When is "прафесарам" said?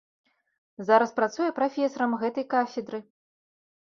1.59-2.19